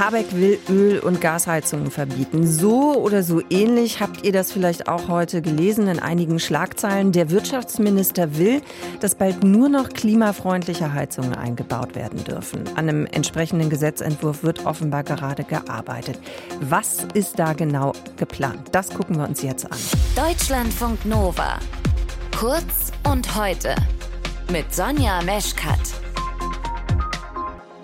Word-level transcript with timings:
Habeck 0.00 0.32
will 0.32 0.58
Öl- 0.70 0.98
und 0.98 1.20
Gasheizungen 1.20 1.90
verbieten. 1.90 2.46
So 2.46 2.94
oder 2.94 3.22
so 3.22 3.42
ähnlich 3.50 4.00
habt 4.00 4.24
ihr 4.24 4.32
das 4.32 4.50
vielleicht 4.50 4.88
auch 4.88 5.08
heute 5.08 5.42
gelesen 5.42 5.88
in 5.88 5.98
einigen 5.98 6.38
Schlagzeilen. 6.38 7.12
Der 7.12 7.30
Wirtschaftsminister 7.30 8.38
will, 8.38 8.62
dass 9.00 9.14
bald 9.14 9.44
nur 9.44 9.68
noch 9.68 9.90
klimafreundliche 9.90 10.94
Heizungen 10.94 11.34
eingebaut 11.34 11.94
werden 11.94 12.24
dürfen. 12.24 12.64
An 12.76 12.88
einem 12.88 13.04
entsprechenden 13.04 13.68
Gesetzentwurf 13.68 14.42
wird 14.42 14.64
offenbar 14.64 15.04
gerade 15.04 15.44
gearbeitet. 15.44 16.18
Was 16.60 17.04
ist 17.12 17.38
da 17.38 17.52
genau 17.52 17.92
geplant? 18.16 18.68
Das 18.72 18.88
gucken 18.88 19.18
wir 19.18 19.28
uns 19.28 19.42
jetzt 19.42 19.70
an. 19.70 19.78
Deutschlandfunk 20.16 21.04
Nova. 21.04 21.58
Kurz 22.38 22.90
und 23.06 23.36
heute. 23.36 23.74
Mit 24.50 24.74
Sonja 24.74 25.20
Meschkat. 25.20 25.99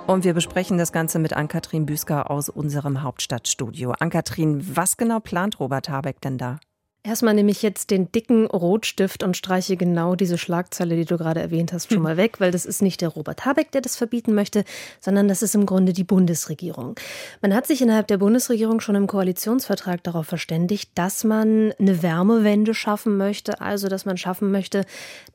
Und 0.07 0.23
wir 0.23 0.35
besprechen 0.35 0.79
das 0.79 0.93
Ganze 0.93 1.19
mit 1.19 1.33
Ann-Kathrin 1.33 1.85
Büsker 1.85 2.31
aus 2.31 2.49
unserem 2.49 3.03
Hauptstadtstudio. 3.03 3.91
Ann-Kathrin, 3.99 4.77
was 4.77 4.97
genau 4.97 5.19
plant 5.19 5.59
Robert 5.59 5.89
Habeck 5.89 6.21
denn 6.21 6.39
da? 6.39 6.61
Erstmal 7.07 7.35
nehme 7.35 7.53
ich 7.53 7.63
jetzt 7.63 7.93
den 7.93 8.11
dicken 8.11 8.47
Rotstift 8.47 9.23
und 9.23 9.37
streiche 9.37 9.77
genau 9.77 10.17
diese 10.17 10.39
Schlagzeile, 10.39 10.97
die 10.97 11.05
du 11.05 11.17
gerade 11.17 11.41
erwähnt 11.41 11.73
hast, 11.73 11.87
schon 11.87 11.99
hm. 11.99 12.03
mal 12.03 12.17
weg, 12.17 12.41
weil 12.41 12.51
das 12.51 12.67
ist 12.67 12.83
nicht 12.83 13.01
der 13.01 13.11
Robert 13.11 13.45
Habeck, 13.45 13.71
der 13.71 13.81
das 13.81 13.95
verbieten 13.95 14.35
möchte, 14.35 14.65
sondern 15.01 15.29
das 15.29 15.41
ist 15.41 15.55
im 15.55 15.67
Grunde 15.67 15.93
die 15.93 16.03
Bundesregierung. 16.03 16.97
Man 17.43 17.55
hat 17.55 17.69
sich 17.69 17.81
innerhalb 17.81 18.09
der 18.09 18.19
Bundesregierung 18.19 18.81
schon 18.81 18.97
im 18.97 19.07
Koalitionsvertrag 19.07 20.03
darauf 20.03 20.27
verständigt, 20.27 20.91
dass 20.97 21.23
man 21.23 21.73
eine 21.79 22.03
Wärmewende 22.03 22.75
schaffen 22.75 23.17
möchte, 23.17 23.61
also 23.61 23.87
dass 23.87 24.05
man 24.05 24.17
schaffen 24.17 24.51
möchte, 24.51 24.85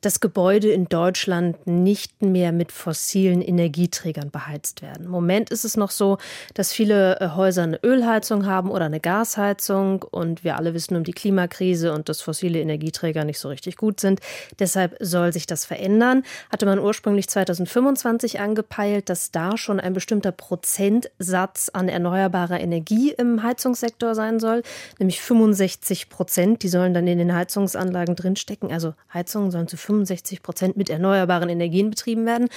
dass 0.02 0.20
Gebäude 0.20 0.70
in 0.70 0.90
Deutschland 0.90 1.66
nicht 1.66 2.20
mehr 2.20 2.52
mit 2.52 2.70
fossilen 2.70 3.40
Energieträgern 3.40 4.30
beheizt 4.30 4.82
werden. 4.82 5.06
Im 5.06 5.10
Moment 5.10 5.48
ist 5.48 5.64
es 5.64 5.78
noch 5.78 5.90
so, 5.90 6.18
dass 6.52 6.74
viele 6.74 7.18
äh, 7.18 7.28
Häuser 7.30 7.62
eine 7.62 7.82
Ölheizung 7.82 8.44
haben 8.44 8.70
oder 8.70 8.84
eine 8.84 9.00
Gasheizung 9.00 10.02
und 10.02 10.44
wir 10.44 10.58
alle 10.58 10.74
wissen 10.74 10.96
um 10.96 11.04
die 11.04 11.12
Klimakrise 11.12 11.61
Klimakrise 11.62 11.92
und 11.92 12.08
dass 12.08 12.20
fossile 12.20 12.60
Energieträger 12.60 13.24
nicht 13.24 13.38
so 13.38 13.48
richtig 13.48 13.76
gut 13.76 14.00
sind. 14.00 14.20
Deshalb 14.58 14.96
soll 15.00 15.32
sich 15.32 15.46
das 15.46 15.64
verändern. 15.64 16.24
Hatte 16.50 16.66
man 16.66 16.78
ursprünglich 16.78 17.28
2025 17.28 18.40
angepeilt, 18.40 19.08
dass 19.08 19.30
da 19.30 19.56
schon 19.56 19.80
ein 19.80 19.92
bestimmter 19.92 20.32
Prozentsatz 20.32 21.70
an 21.72 21.88
erneuerbarer 21.88 22.60
Energie 22.60 23.12
im 23.12 23.42
Heizungssektor 23.42 24.14
sein 24.14 24.40
soll, 24.40 24.62
nämlich 24.98 25.20
65 25.20 26.08
Prozent. 26.08 26.62
Die 26.62 26.68
sollen 26.68 26.94
dann 26.94 27.06
in 27.06 27.18
den 27.18 27.34
Heizungsanlagen 27.34 28.16
drinstecken. 28.16 28.72
Also 28.72 28.94
Heizungen 29.12 29.50
sollen 29.50 29.68
zu 29.68 29.76
65 29.76 30.42
Prozent 30.42 30.76
mit 30.76 30.90
erneuerbaren 30.90 31.48
Energien 31.48 31.90
betrieben 31.90 32.26
werden. 32.26 32.48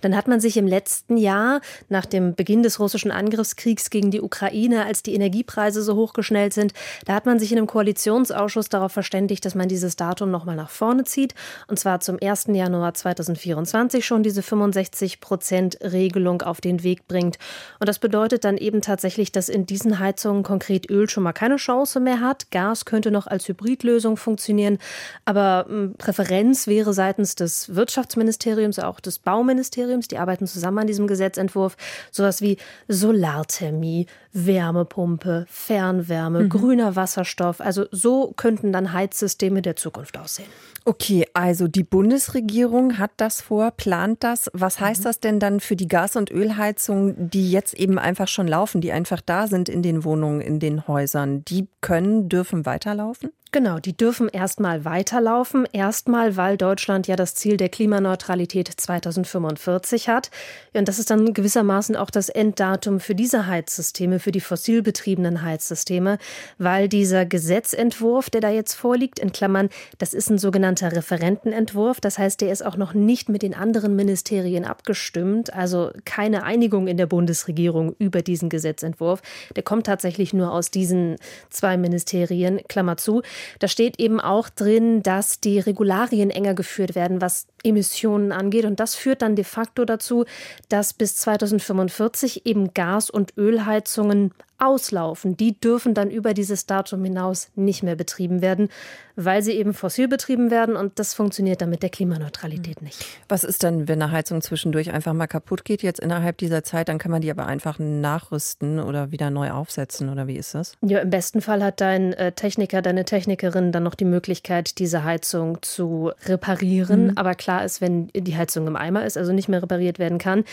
Dann 0.00 0.16
hat 0.16 0.28
man 0.28 0.40
sich 0.40 0.56
im 0.56 0.66
letzten 0.66 1.16
Jahr 1.16 1.60
nach 1.88 2.06
dem 2.06 2.34
Beginn 2.34 2.62
des 2.62 2.80
russischen 2.80 3.10
Angriffskriegs 3.10 3.90
gegen 3.90 4.10
die 4.10 4.20
Ukraine, 4.20 4.86
als 4.86 5.02
die 5.02 5.14
Energiepreise 5.14 5.82
so 5.82 5.96
hochgeschnellt 5.96 6.54
sind, 6.54 6.72
da 7.04 7.14
hat 7.14 7.26
man 7.26 7.38
sich 7.38 7.52
in 7.52 7.58
einem 7.58 7.66
Koalitionsausschuss 7.66 8.53
Ausschuss 8.54 8.68
darauf 8.68 8.92
verständigt, 8.92 9.44
dass 9.44 9.56
man 9.56 9.68
dieses 9.68 9.96
Datum 9.96 10.30
nochmal 10.30 10.54
nach 10.54 10.70
vorne 10.70 11.02
zieht. 11.02 11.34
Und 11.66 11.76
zwar 11.76 11.98
zum 11.98 12.18
1. 12.22 12.46
Januar 12.52 12.94
2024 12.94 14.06
schon 14.06 14.22
diese 14.22 14.42
65 14.42 15.20
Prozent 15.20 15.78
Regelung 15.82 16.42
auf 16.42 16.60
den 16.60 16.84
Weg 16.84 17.08
bringt. 17.08 17.38
Und 17.80 17.88
das 17.88 17.98
bedeutet 17.98 18.44
dann 18.44 18.56
eben 18.56 18.80
tatsächlich, 18.80 19.32
dass 19.32 19.48
in 19.48 19.66
diesen 19.66 19.98
Heizungen 19.98 20.44
konkret 20.44 20.88
Öl 20.88 21.10
schon 21.10 21.24
mal 21.24 21.32
keine 21.32 21.56
Chance 21.56 21.98
mehr 21.98 22.20
hat. 22.20 22.52
Gas 22.52 22.84
könnte 22.84 23.10
noch 23.10 23.26
als 23.26 23.48
Hybridlösung 23.48 24.16
funktionieren. 24.16 24.78
Aber 25.24 25.66
hm, 25.68 25.94
Präferenz 25.98 26.68
wäre 26.68 26.94
seitens 26.94 27.34
des 27.34 27.74
Wirtschaftsministeriums, 27.74 28.78
auch 28.78 29.00
des 29.00 29.18
Bauministeriums, 29.18 30.06
die 30.06 30.18
arbeiten 30.18 30.46
zusammen 30.46 30.78
an 30.78 30.86
diesem 30.86 31.08
Gesetzentwurf, 31.08 31.76
sowas 32.12 32.40
wie 32.40 32.58
Solarthermie, 32.86 34.06
Wärmepumpe, 34.32 35.46
Fernwärme, 35.48 36.44
mhm. 36.44 36.48
grüner 36.48 36.96
Wasserstoff. 36.96 37.60
Also 37.60 37.86
so 37.90 38.32
könnten 38.44 38.74
dann 38.74 38.92
Heizsysteme 38.92 39.62
der 39.62 39.74
Zukunft 39.74 40.18
aussehen. 40.18 40.48
Okay, 40.84 41.26
also 41.32 41.66
die 41.66 41.82
Bundesregierung 41.82 42.98
hat 42.98 43.12
das 43.16 43.40
vor, 43.40 43.70
plant 43.70 44.22
das. 44.22 44.50
Was 44.52 44.80
heißt 44.80 45.00
mhm. 45.00 45.04
das 45.04 45.20
denn 45.20 45.40
dann 45.40 45.60
für 45.60 45.76
die 45.76 45.88
Gas- 45.88 46.14
und 46.14 46.30
Ölheizungen, 46.30 47.30
die 47.30 47.50
jetzt 47.50 47.72
eben 47.72 47.98
einfach 47.98 48.28
schon 48.28 48.46
laufen, 48.46 48.82
die 48.82 48.92
einfach 48.92 49.22
da 49.22 49.46
sind 49.46 49.70
in 49.70 49.80
den 49.80 50.04
Wohnungen, 50.04 50.42
in 50.42 50.60
den 50.60 50.86
Häusern? 50.86 51.42
Die 51.46 51.68
können, 51.80 52.28
dürfen 52.28 52.66
weiterlaufen? 52.66 53.30
Genau, 53.54 53.78
die 53.78 53.96
dürfen 53.96 54.28
erstmal 54.28 54.84
weiterlaufen. 54.84 55.64
Erstmal, 55.72 56.36
weil 56.36 56.56
Deutschland 56.56 57.06
ja 57.06 57.14
das 57.14 57.36
Ziel 57.36 57.56
der 57.56 57.68
Klimaneutralität 57.68 58.66
2045 58.66 60.08
hat. 60.08 60.32
Und 60.72 60.88
das 60.88 60.98
ist 60.98 61.10
dann 61.10 61.32
gewissermaßen 61.32 61.94
auch 61.94 62.10
das 62.10 62.30
Enddatum 62.30 62.98
für 62.98 63.14
diese 63.14 63.46
Heizsysteme, 63.46 64.18
für 64.18 64.32
die 64.32 64.40
fossilbetriebenen 64.40 65.42
Heizsysteme, 65.42 66.18
weil 66.58 66.88
dieser 66.88 67.26
Gesetzentwurf, 67.26 68.28
der 68.28 68.40
da 68.40 68.50
jetzt 68.50 68.74
vorliegt, 68.74 69.20
in 69.20 69.30
Klammern, 69.30 69.68
das 69.98 70.14
ist 70.14 70.30
ein 70.30 70.38
sogenannter 70.38 70.90
Referentenentwurf. 70.90 72.00
Das 72.00 72.18
heißt, 72.18 72.40
der 72.40 72.50
ist 72.50 72.66
auch 72.66 72.76
noch 72.76 72.92
nicht 72.92 73.28
mit 73.28 73.42
den 73.42 73.54
anderen 73.54 73.94
Ministerien 73.94 74.64
abgestimmt. 74.64 75.54
Also 75.54 75.92
keine 76.04 76.42
Einigung 76.42 76.88
in 76.88 76.96
der 76.96 77.06
Bundesregierung 77.06 77.94
über 78.00 78.20
diesen 78.20 78.48
Gesetzentwurf. 78.48 79.22
Der 79.54 79.62
kommt 79.62 79.86
tatsächlich 79.86 80.34
nur 80.34 80.50
aus 80.50 80.72
diesen 80.72 81.18
zwei 81.50 81.76
Ministerien, 81.76 82.60
Klammer 82.66 82.96
zu. 82.96 83.22
Da 83.58 83.68
steht 83.68 83.98
eben 83.98 84.20
auch 84.20 84.48
drin, 84.48 85.02
dass 85.02 85.40
die 85.40 85.58
Regularien 85.58 86.30
enger 86.30 86.54
geführt 86.54 86.94
werden, 86.94 87.20
was 87.20 87.46
Emissionen 87.62 88.32
angeht. 88.32 88.64
Und 88.64 88.80
das 88.80 88.94
führt 88.94 89.22
dann 89.22 89.36
de 89.36 89.44
facto 89.44 89.84
dazu, 89.84 90.24
dass 90.68 90.92
bis 90.92 91.16
2045 91.16 92.46
eben 92.46 92.74
Gas- 92.74 93.10
und 93.10 93.36
Ölheizungen 93.36 94.32
auslaufen. 94.58 95.36
Die 95.36 95.58
dürfen 95.58 95.94
dann 95.94 96.10
über 96.10 96.34
dieses 96.34 96.66
Datum 96.66 97.04
hinaus 97.04 97.48
nicht 97.54 97.82
mehr 97.82 97.96
betrieben 97.96 98.40
werden, 98.42 98.68
weil 99.16 99.42
sie 99.42 99.52
eben 99.52 99.74
fossil 99.74 100.08
betrieben 100.08 100.50
werden 100.50 100.76
und 100.76 100.98
das 100.98 101.14
funktioniert 101.14 101.60
dann 101.60 101.70
mit 101.70 101.82
der 101.82 101.90
Klimaneutralität 101.90 102.82
nicht. 102.82 103.04
Was 103.28 103.44
ist 103.44 103.62
dann, 103.62 103.88
wenn 103.88 104.02
eine 104.02 104.12
Heizung 104.12 104.40
zwischendurch 104.40 104.92
einfach 104.92 105.12
mal 105.12 105.26
kaputt 105.26 105.64
geht 105.64 105.82
jetzt 105.82 106.00
innerhalb 106.00 106.38
dieser 106.38 106.62
Zeit, 106.64 106.88
dann 106.88 106.98
kann 106.98 107.10
man 107.10 107.20
die 107.20 107.30
aber 107.30 107.46
einfach 107.46 107.78
nachrüsten 107.78 108.80
oder 108.80 109.10
wieder 109.10 109.30
neu 109.30 109.50
aufsetzen 109.50 110.08
oder 110.08 110.26
wie 110.26 110.36
ist 110.36 110.54
das? 110.54 110.76
Ja, 110.82 111.00
im 111.00 111.10
besten 111.10 111.40
Fall 111.40 111.62
hat 111.62 111.80
dein 111.80 112.12
äh, 112.14 112.32
Techniker, 112.32 112.82
deine 112.82 113.04
Technikerin 113.04 113.72
dann 113.72 113.82
noch 113.82 113.94
die 113.94 114.04
Möglichkeit, 114.04 114.78
diese 114.78 115.04
Heizung 115.04 115.62
zu 115.62 116.12
reparieren. 116.26 117.08
Mhm. 117.08 117.18
Aber 117.18 117.34
klar 117.34 117.64
ist, 117.64 117.80
wenn 117.80 118.08
die 118.08 118.36
Heizung 118.36 118.66
im 118.66 118.76
Eimer 118.76 119.04
ist, 119.04 119.16
also 119.16 119.32
nicht 119.32 119.48
mehr 119.48 119.62
repariert 119.62 119.98
werden 119.98 120.18
kann, 120.18 120.44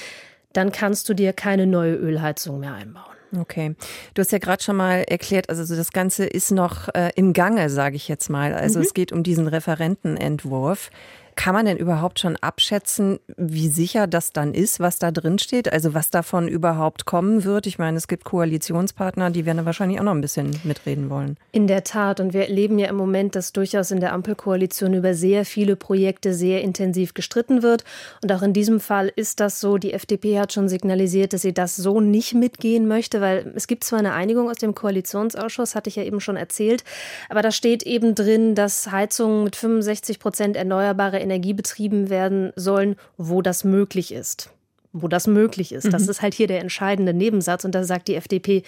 dann 0.54 0.72
kannst 0.72 1.08
du 1.10 1.14
dir 1.14 1.34
keine 1.34 1.66
neue 1.66 1.96
Ölheizung 1.96 2.60
mehr 2.60 2.74
einbauen. 2.74 3.06
Okay. 3.38 3.76
Du 4.14 4.22
hast 4.22 4.32
ja 4.32 4.40
gerade 4.40 4.62
schon 4.62 4.76
mal 4.76 5.04
erklärt, 5.08 5.50
also 5.50 5.76
das 5.76 5.92
Ganze 5.92 6.26
ist 6.26 6.52
noch 6.52 6.90
äh, 6.94 7.12
im 7.16 7.34
Gange, 7.34 7.70
sage 7.70 7.96
ich 7.96 8.08
jetzt 8.08 8.30
mal. 8.30 8.54
Also 8.54 8.80
mhm. 8.80 8.86
es 8.86 8.94
geht 8.94 9.12
um 9.12 9.24
diesen 9.24 9.48
Referentenentwurf. 9.48 10.90
Kann 11.36 11.54
man 11.54 11.66
denn 11.66 11.78
überhaupt 11.78 12.20
schon 12.20 12.36
abschätzen, 12.38 13.20
wie 13.38 13.70
sicher 13.70 14.08
das 14.08 14.34
dann 14.34 14.54
ist, 14.54 14.80
was 14.80 15.00
da 15.00 15.12
drin 15.12 15.40
steht? 15.40 15.72
Also 15.72 15.94
was 15.94 16.10
davon 16.10 16.48
überhaupt 16.48 17.06
kommen 17.06 17.44
wird? 17.44 17.68
Ich 17.68 17.80
meine, 17.80 17.98
es 17.98 18.08
gibt 18.08 18.24
Koalitionspartner, 18.26 19.30
die 19.30 19.46
werden 19.46 19.66
wahrscheinlich 19.66 20.00
auch 20.00 20.04
noch 20.04 20.14
ein 20.14 20.22
bisschen 20.22 20.52
mitreden 20.64 21.10
wollen. 21.10 21.38
In 21.52 21.68
der 21.68 21.84
Tat. 21.84 22.20
Und 22.20 22.34
wir 22.34 22.48
erleben 22.48 22.80
ja 22.80 22.90
im 22.90 22.96
Moment, 22.96 23.36
dass 23.36 23.54
durchaus 23.54 23.92
in 23.92 24.00
der 24.00 24.14
Ampelkoalition 24.14 24.94
über 24.94 25.14
sehr 25.14 25.46
viele 25.46 25.76
Projekte 25.76 26.34
sehr 26.34 26.62
intensiv 26.62 27.14
gestritten 27.14 27.64
wird. 27.64 27.84
Und 28.22 28.32
auch 28.32 28.42
in 28.42 28.54
diesem 28.54 28.80
Fall 28.80 29.12
ist 29.16 29.40
das 29.40 29.60
so. 29.60 29.78
Die 29.78 29.94
FDP 29.94 30.40
hat 30.40 30.54
schon 30.54 30.70
signalisiert, 30.70 31.34
dass 31.34 31.42
sie 31.42 31.54
das 31.54 31.76
so 31.76 32.02
nicht 32.02 32.34
mitgehen 32.34 32.88
möchte, 32.88 33.22
weil 33.22 33.52
es 33.56 33.68
gibt 33.68 33.84
zwar 33.84 34.00
eine 34.00 34.14
Einigung 34.14 34.50
aus 34.50 34.58
dem 34.58 34.76
Koalitionsausschuss, 34.76 35.76
hatte 35.76 35.90
ich 35.90 35.96
ja 35.96 36.04
eben 36.04 36.20
schon 36.20 36.36
erzählt, 36.36 36.84
aber 37.30 37.42
da 37.42 37.52
steht 37.52 37.84
eben 37.84 38.16
drin, 38.16 38.56
dass 38.56 38.92
Heizungen 38.92 39.44
mit 39.44 39.56
65 39.56 40.20
Prozent 40.20 40.56
erneuerbare 40.56 41.21
Energie 41.22 41.54
betrieben 41.54 42.10
werden 42.10 42.52
sollen, 42.56 42.96
wo 43.18 43.42
das 43.42 43.64
möglich 43.64 44.14
ist 44.14 44.52
wo 44.94 45.08
das 45.08 45.28
möglich 45.28 45.72
ist. 45.72 45.94
Das 45.94 46.04
mhm. 46.04 46.10
ist 46.10 46.22
halt 46.22 46.34
hier 46.34 46.48
der 46.48 46.60
entscheidende 46.60 47.14
Nebensatz. 47.14 47.64
Und 47.64 47.74
da 47.74 47.84
sagt 47.84 48.08
die 48.08 48.16
FDP, 48.16 48.64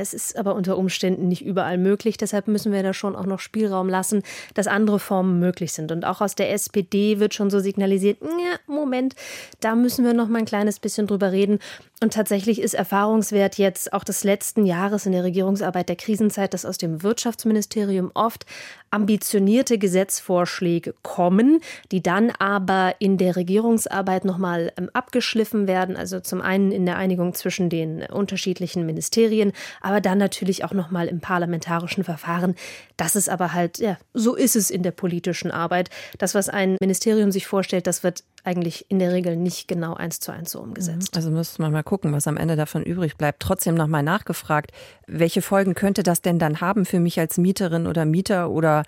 es 0.00 0.14
ist 0.14 0.36
aber 0.36 0.54
unter 0.54 0.78
Umständen 0.78 1.28
nicht 1.28 1.44
überall 1.44 1.78
möglich. 1.78 2.16
Deshalb 2.16 2.48
müssen 2.48 2.72
wir 2.72 2.82
da 2.82 2.94
schon 2.94 3.14
auch 3.14 3.26
noch 3.26 3.40
Spielraum 3.40 3.88
lassen, 3.88 4.22
dass 4.54 4.66
andere 4.66 4.98
Formen 4.98 5.38
möglich 5.38 5.72
sind. 5.72 5.92
Und 5.92 6.04
auch 6.04 6.20
aus 6.20 6.34
der 6.34 6.52
SPD 6.52 7.18
wird 7.18 7.34
schon 7.34 7.50
so 7.50 7.60
signalisiert, 7.60 8.18
Moment, 8.66 9.14
da 9.60 9.74
müssen 9.74 10.04
wir 10.04 10.14
noch 10.14 10.28
mal 10.28 10.38
ein 10.38 10.44
kleines 10.44 10.80
bisschen 10.80 11.06
drüber 11.06 11.32
reden. 11.32 11.58
Und 12.02 12.14
tatsächlich 12.14 12.60
ist 12.60 12.74
Erfahrungswert 12.74 13.58
jetzt 13.58 13.92
auch 13.92 14.02
des 14.02 14.24
letzten 14.24 14.66
Jahres 14.66 15.06
in 15.06 15.12
der 15.12 15.22
Regierungsarbeit 15.22 15.88
der 15.88 15.96
Krisenzeit, 15.96 16.52
dass 16.52 16.64
aus 16.64 16.76
dem 16.76 17.04
Wirtschaftsministerium 17.04 18.10
oft 18.14 18.44
ambitionierte 18.90 19.78
Gesetzvorschläge 19.78 20.94
kommen, 21.02 21.60
die 21.92 22.02
dann 22.02 22.30
aber 22.38 22.96
in 22.98 23.18
der 23.18 23.36
Regierungsarbeit 23.36 24.24
nochmal 24.24 24.72
ähm, 24.76 24.90
abgeschliffen 24.92 25.68
werden. 25.68 25.96
Also 25.96 26.20
zum 26.20 26.40
einen 26.40 26.72
in 26.72 26.86
der 26.86 26.96
Einigung 26.96 27.34
zwischen 27.34 27.70
den 27.70 28.02
unterschiedlichen 28.02 28.84
Ministerien, 28.84 29.52
aber 29.82 30.00
dann 30.00 30.18
natürlich 30.18 30.64
auch 30.64 30.72
nochmal 30.72 31.08
im 31.08 31.20
parlamentarischen 31.20 32.04
Verfahren. 32.04 32.54
Das 32.96 33.16
ist 33.16 33.28
aber 33.28 33.52
halt, 33.52 33.78
ja, 33.78 33.98
so 34.14 34.34
ist 34.34 34.56
es 34.56 34.70
in 34.70 34.82
der 34.82 34.92
politischen 34.92 35.50
Arbeit. 35.50 35.90
Das, 36.18 36.34
was 36.34 36.48
ein 36.48 36.76
Ministerium 36.80 37.32
sich 37.32 37.46
vorstellt, 37.46 37.86
das 37.86 38.02
wird 38.02 38.24
eigentlich 38.44 38.86
in 38.88 38.98
der 38.98 39.12
Regel 39.12 39.36
nicht 39.36 39.68
genau 39.68 39.94
eins 39.94 40.20
zu 40.20 40.32
eins 40.32 40.50
so 40.50 40.60
umgesetzt. 40.60 41.16
Also 41.16 41.30
müsste 41.30 41.62
man 41.62 41.72
mal 41.72 41.82
gucken, 41.82 42.12
was 42.12 42.26
am 42.26 42.36
Ende 42.36 42.56
davon 42.56 42.82
übrig 42.82 43.16
bleibt. 43.16 43.40
Trotzdem 43.40 43.74
nochmal 43.74 44.02
nachgefragt, 44.02 44.72
welche 45.06 45.42
Folgen 45.42 45.74
könnte 45.74 46.02
das 46.02 46.22
denn 46.22 46.38
dann 46.38 46.60
haben 46.60 46.84
für 46.84 47.00
mich 47.00 47.20
als 47.20 47.38
Mieterin 47.38 47.86
oder 47.86 48.04
Mieter 48.04 48.50
oder 48.50 48.84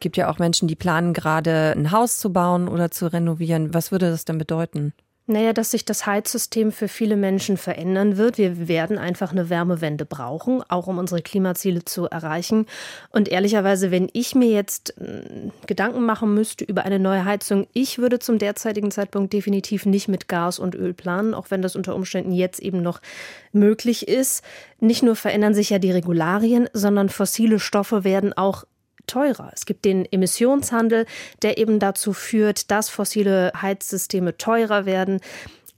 gibt 0.00 0.16
ja 0.16 0.30
auch 0.30 0.38
Menschen, 0.38 0.66
die 0.66 0.76
planen 0.76 1.12
gerade 1.12 1.72
ein 1.76 1.92
Haus 1.92 2.18
zu 2.18 2.32
bauen 2.32 2.68
oder 2.68 2.90
zu 2.90 3.12
renovieren. 3.12 3.72
Was 3.74 3.92
würde 3.92 4.10
das 4.10 4.24
denn 4.24 4.38
bedeuten? 4.38 4.94
Naja, 5.30 5.52
dass 5.52 5.70
sich 5.70 5.84
das 5.84 6.06
Heizsystem 6.06 6.72
für 6.72 6.88
viele 6.88 7.14
Menschen 7.14 7.56
verändern 7.56 8.16
wird. 8.16 8.36
Wir 8.36 8.66
werden 8.66 8.98
einfach 8.98 9.30
eine 9.30 9.48
Wärmewende 9.48 10.04
brauchen, 10.04 10.64
auch 10.68 10.88
um 10.88 10.98
unsere 10.98 11.22
Klimaziele 11.22 11.84
zu 11.84 12.06
erreichen. 12.06 12.66
Und 13.10 13.28
ehrlicherweise, 13.28 13.92
wenn 13.92 14.08
ich 14.12 14.34
mir 14.34 14.48
jetzt 14.48 15.00
äh, 15.00 15.22
Gedanken 15.68 16.04
machen 16.04 16.34
müsste 16.34 16.64
über 16.64 16.84
eine 16.84 16.98
neue 16.98 17.24
Heizung, 17.24 17.68
ich 17.74 17.98
würde 17.98 18.18
zum 18.18 18.40
derzeitigen 18.40 18.90
Zeitpunkt 18.90 19.32
definitiv 19.32 19.86
nicht 19.86 20.08
mit 20.08 20.26
Gas 20.26 20.58
und 20.58 20.74
Öl 20.74 20.94
planen, 20.94 21.32
auch 21.32 21.52
wenn 21.52 21.62
das 21.62 21.76
unter 21.76 21.94
Umständen 21.94 22.32
jetzt 22.32 22.58
eben 22.58 22.82
noch 22.82 23.00
möglich 23.52 24.08
ist. 24.08 24.42
Nicht 24.80 25.04
nur 25.04 25.14
verändern 25.14 25.54
sich 25.54 25.70
ja 25.70 25.78
die 25.78 25.92
Regularien, 25.92 26.68
sondern 26.72 27.08
fossile 27.08 27.60
Stoffe 27.60 28.02
werden 28.02 28.32
auch 28.32 28.64
teurer. 29.10 29.50
Es 29.54 29.66
gibt 29.66 29.84
den 29.84 30.04
Emissionshandel, 30.10 31.06
der 31.42 31.58
eben 31.58 31.78
dazu 31.78 32.12
führt, 32.12 32.70
dass 32.70 32.88
fossile 32.88 33.52
Heizsysteme 33.60 34.38
teurer 34.38 34.86
werden. 34.86 35.20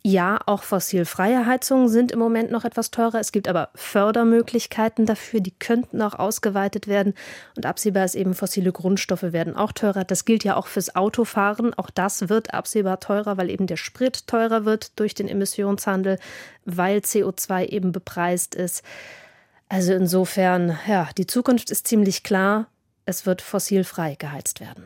Ja, 0.04 0.40
auch 0.46 0.64
fossilfreie 0.64 1.46
Heizungen 1.46 1.88
sind 1.88 2.10
im 2.10 2.18
Moment 2.18 2.50
noch 2.50 2.64
etwas 2.64 2.90
teurer. 2.90 3.20
Es 3.20 3.30
gibt 3.30 3.46
aber 3.46 3.68
Fördermöglichkeiten 3.76 5.06
dafür, 5.06 5.38
die 5.38 5.52
könnten 5.52 6.02
auch 6.02 6.18
ausgeweitet 6.18 6.88
werden. 6.88 7.14
Und 7.56 7.66
absehbar 7.66 8.04
ist 8.04 8.16
eben, 8.16 8.34
fossile 8.34 8.72
Grundstoffe 8.72 9.22
werden 9.22 9.56
auch 9.56 9.70
teurer. 9.70 10.02
Das 10.02 10.24
gilt 10.24 10.42
ja 10.42 10.56
auch 10.56 10.66
fürs 10.66 10.96
Autofahren. 10.96 11.72
Auch 11.74 11.88
das 11.88 12.28
wird 12.28 12.52
absehbar 12.52 12.98
teurer, 12.98 13.36
weil 13.36 13.48
eben 13.48 13.68
der 13.68 13.76
Sprit 13.76 14.26
teurer 14.26 14.64
wird 14.64 14.98
durch 14.98 15.14
den 15.14 15.28
Emissionshandel, 15.28 16.18
weil 16.64 16.98
CO2 16.98 17.66
eben 17.66 17.92
bepreist 17.92 18.56
ist. 18.56 18.82
Also 19.68 19.92
insofern, 19.92 20.76
ja, 20.88 21.10
die 21.16 21.28
Zukunft 21.28 21.70
ist 21.70 21.86
ziemlich 21.86 22.24
klar 22.24 22.66
es 23.04 23.26
wird 23.26 23.42
fossilfrei 23.42 24.14
geheizt 24.14 24.60
werden. 24.60 24.84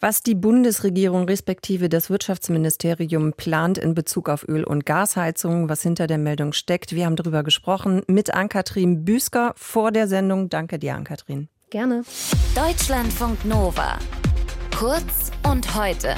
Was 0.00 0.22
die 0.22 0.34
Bundesregierung 0.34 1.24
respektive 1.24 1.88
das 1.88 2.10
Wirtschaftsministerium 2.10 3.32
plant 3.32 3.78
in 3.78 3.94
Bezug 3.94 4.28
auf 4.28 4.46
Öl- 4.46 4.64
und 4.64 4.86
Gasheizungen, 4.86 5.68
was 5.68 5.82
hinter 5.82 6.06
der 6.06 6.18
Meldung 6.18 6.52
steckt, 6.52 6.92
wir 6.92 7.06
haben 7.06 7.16
darüber 7.16 7.42
gesprochen 7.42 8.02
mit 8.06 8.34
Ann-Kathrin 8.34 9.04
Büsker 9.04 9.54
vor 9.56 9.92
der 9.92 10.08
Sendung. 10.08 10.48
Danke 10.48 10.78
dir, 10.78 10.94
Ann-Kathrin. 10.94 11.48
Gerne. 11.70 12.02
Deutschlandfunk 12.54 13.44
Nova. 13.44 13.98
Kurz 14.76 15.32
und 15.50 15.74
heute. 15.74 16.14